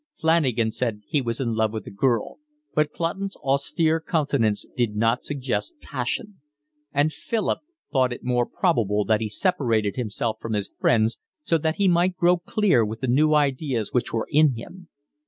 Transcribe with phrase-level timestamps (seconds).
[0.15, 2.39] Flanagan said he was in love with a girl,
[2.73, 6.41] but Clutton's austere countenance did not suggest passion;
[6.91, 7.59] and Philip
[7.91, 12.17] thought it more probable that he separated himself from his friends so that he might
[12.17, 14.89] grow clear with the new ideas which were in him.